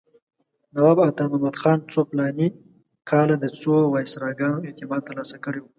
[0.73, 2.47] نواب عطامحمد خان څو فلاني
[3.09, 5.65] کاله د څو وایسراګانو اعتماد ترلاسه کړی و.